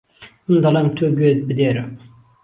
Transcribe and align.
من 0.47 0.57
دهڵيم 0.63 0.87
تۆ 0.95 1.05
گوێ 1.17 1.31
بدێره 1.47 1.83